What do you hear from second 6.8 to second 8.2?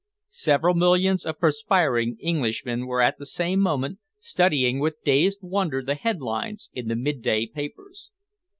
the midday papers.